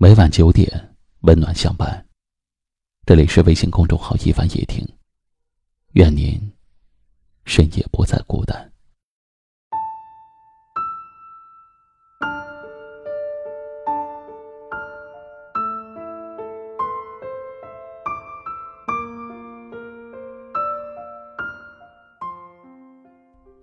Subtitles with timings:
[0.00, 2.06] 每晚九点，温暖相伴。
[3.04, 4.86] 这里是微信公众号“一凡夜听”，
[5.94, 6.40] 愿您
[7.44, 8.72] 深夜不再孤单。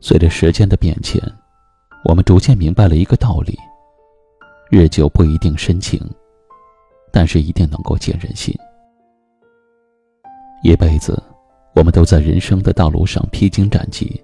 [0.01, 1.17] 随着时间的变迁，
[2.03, 3.57] 我们逐渐明白了一个道理：
[4.69, 5.97] 日久不一定深情。
[7.15, 8.53] 但是一定能够见人心。
[10.61, 11.17] 一辈子，
[11.73, 14.21] 我们都在人生的道路上披荆斩棘，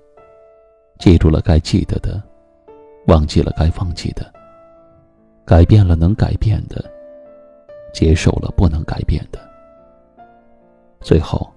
[1.00, 2.22] 记住了该记得的，
[3.08, 4.30] 忘记了该忘记的，
[5.46, 6.84] 改变了能改变的，
[7.94, 9.40] 接受了不能改变的。
[11.00, 11.50] 最后，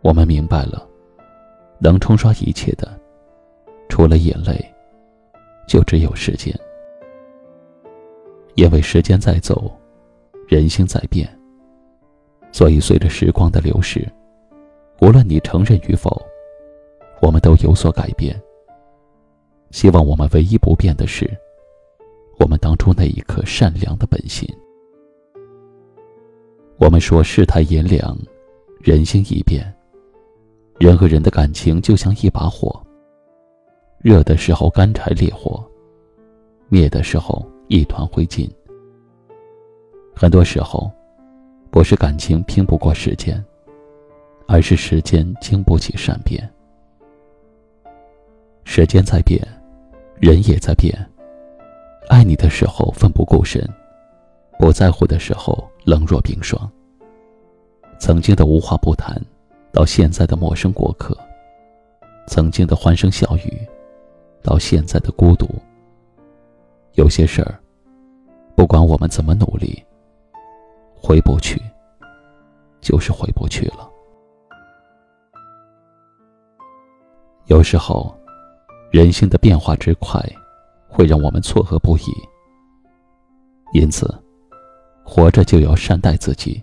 [0.00, 0.84] 我们明白了，
[1.78, 2.98] 能冲刷一切的，
[3.88, 4.58] 除了眼泪，
[5.68, 6.52] 就只有时间。
[8.56, 9.72] 因为时间在走。
[10.48, 11.28] 人心在变，
[12.52, 14.10] 所以随着时光的流逝，
[15.02, 16.10] 无论你承认与否，
[17.20, 18.34] 我们都有所改变。
[19.70, 21.30] 希望我们唯一不变的是，
[22.38, 24.48] 我们当初那一颗善良的本心。
[26.78, 28.16] 我们说世态炎凉，
[28.80, 29.70] 人心易变，
[30.80, 32.82] 人和人的感情就像一把火，
[33.98, 35.62] 热的时候干柴烈火，
[36.70, 38.48] 灭的时候一团灰烬。
[40.20, 40.90] 很多时候，
[41.70, 43.42] 不是感情拼不过时间，
[44.48, 46.42] 而是时间经不起善变。
[48.64, 49.40] 时间在变，
[50.16, 50.92] 人也在变。
[52.08, 53.64] 爱你的时候奋不顾身，
[54.58, 56.68] 不在乎的时候冷若冰霜。
[58.00, 59.16] 曾经的无话不谈，
[59.70, 61.14] 到现在的陌生过客；
[62.26, 63.64] 曾经的欢声笑语，
[64.42, 65.48] 到现在的孤独。
[66.94, 67.56] 有些事儿，
[68.56, 69.80] 不管我们怎么努力。
[71.08, 71.58] 回不去，
[72.82, 73.90] 就是回不去了。
[77.46, 78.14] 有时候，
[78.90, 80.22] 人性的变化之快，
[80.86, 82.12] 会让我们错愕不已。
[83.72, 84.06] 因此，
[85.02, 86.62] 活着就要善待自己，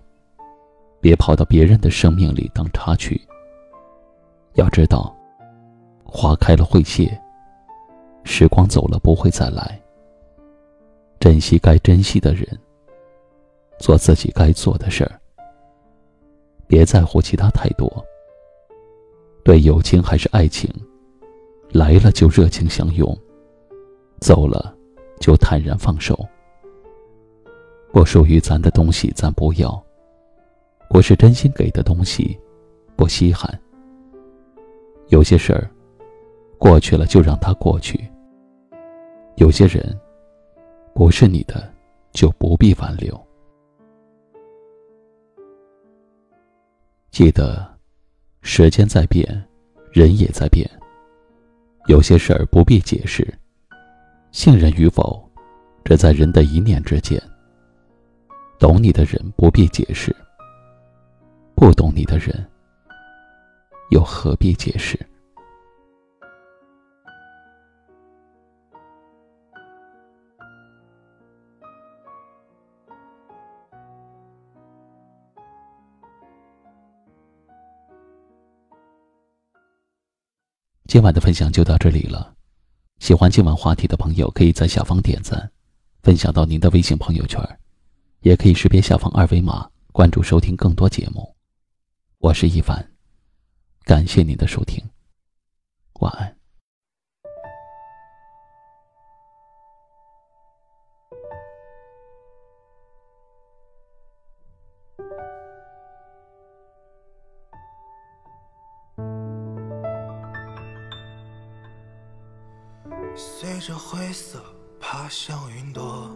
[1.01, 3.19] 别跑到别人的生命里当插曲。
[4.53, 5.11] 要知道，
[6.03, 7.19] 花开了会谢，
[8.23, 9.81] 时光走了不会再来。
[11.19, 12.47] 珍惜该珍惜的人。
[13.85, 15.11] 做自己该做的事儿，
[16.65, 17.87] 别在乎其他太多。
[19.43, 20.67] 对友情还是爱情，
[21.69, 23.15] 来了就热情相拥，
[24.19, 24.75] 走了
[25.19, 26.17] 就坦然放手。
[27.93, 29.79] 不属于咱的东西咱不要，
[30.89, 32.35] 不是真心给的东西
[32.95, 33.47] 不稀罕。
[35.09, 35.69] 有些事儿
[36.57, 38.03] 过去了就让它过去，
[39.35, 39.95] 有些人
[40.95, 41.71] 不是你的
[42.13, 43.15] 就不必挽留。
[47.15, 47.65] 记得，
[48.41, 49.25] 时间在变，
[49.89, 50.69] 人也在变。
[51.87, 53.25] 有些事儿不必解释，
[54.33, 55.25] 信任与否，
[55.85, 57.17] 只在人的一念之间。
[58.59, 60.13] 懂你的人不必解释，
[61.55, 62.45] 不懂你的人
[63.91, 64.99] 又何必解释？
[80.95, 82.33] 今晚的分享就到这里了，
[82.99, 85.51] 喜欢今晚话题的朋友可以在下方点赞，
[86.03, 87.37] 分享到您的微信朋友圈，
[88.21, 91.35] 也可以识别下方二维码关注收听更多节目。
[92.19, 92.93] 我是一凡，
[93.83, 94.81] 感谢您的收听，
[95.99, 96.34] 晚安。
[113.47, 114.43] 随着灰色
[114.79, 116.09] 爬向云朵，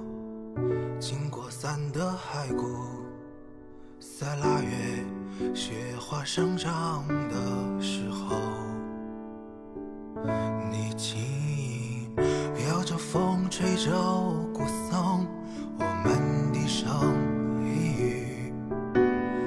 [0.99, 2.65] 经过伞的骸骨，
[3.99, 5.05] 在腊月
[5.53, 8.35] 雪花生长的时候，
[10.71, 12.15] 你轻盈
[12.67, 13.91] 摇着风，吹着
[14.51, 15.27] 古颂，
[15.77, 16.89] 我们低声
[17.63, 18.51] 一语，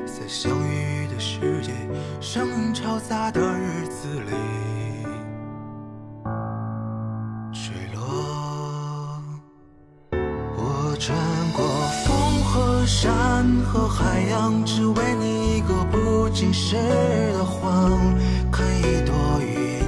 [0.07, 1.73] 在相遇的世界，
[2.21, 4.52] 声音嘈杂的日子里。
[11.05, 11.19] 穿
[11.53, 11.67] 过
[12.07, 16.77] 风和山和海洋，只为你一个不经事
[17.33, 17.91] 的谎。
[18.53, 19.85] 看一朵云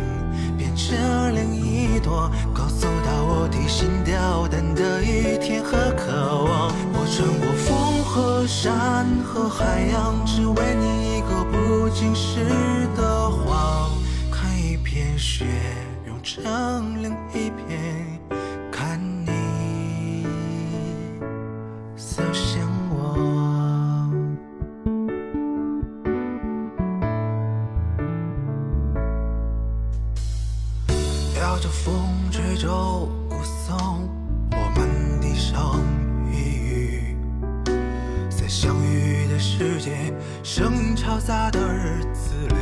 [0.59, 6.11] 变成另一朵，告诉他我提心吊胆的一天和渴
[6.43, 6.73] 望。
[6.93, 7.47] 我穿过。
[7.65, 12.45] 风和山和海洋，只为你一个不经事
[12.97, 13.89] 的谎。
[14.33, 15.45] 看一片雪
[16.05, 18.21] 融成另一片，
[31.44, 31.94] 摇着风
[32.31, 34.08] 吹皱雾松，
[34.50, 35.85] 我们低声
[36.32, 37.19] 一语，
[38.31, 40.11] 在相遇的世界，
[40.43, 42.56] 声音嘈杂的日子里，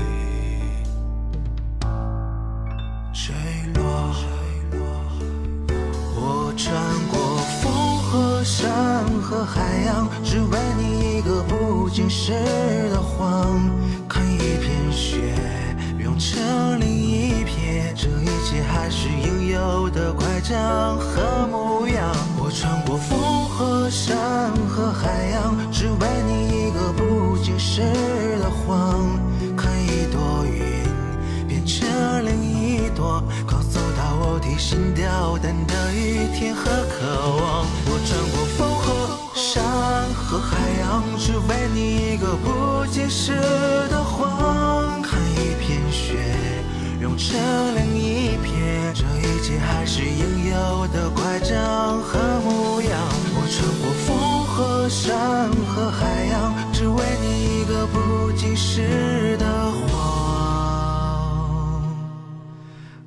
[3.13, 3.33] 坠
[3.75, 4.13] 落。
[6.17, 6.75] 我穿
[7.09, 12.33] 过风和山和海洋，只为你一个不经事
[12.91, 13.72] 的谎。
[41.25, 43.33] 只为你一个不解释
[43.89, 45.01] 的谎。
[45.01, 46.19] 看一片雪
[47.01, 47.39] 融成
[47.77, 52.91] 另一片，这一切还是应有的乖张和模样。
[53.37, 59.93] 我穿过风和山和海洋，只为你一个不解释的谎。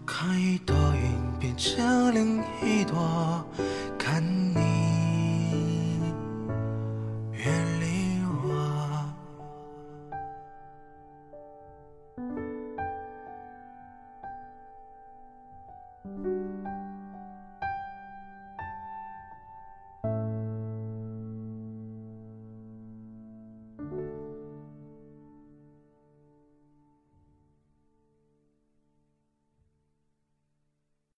[0.06, 3.46] 看一朵云变成另一朵，